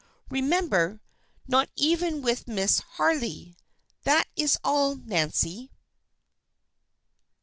Remember! 0.31 0.99
Not 1.47 1.69
even 1.75 2.23
with 2.23 2.47
Miss 2.47 2.79
Harley. 2.79 3.55
That 4.01 4.25
is 4.35 4.57
all, 4.63 4.95
Nancy." 4.95 5.69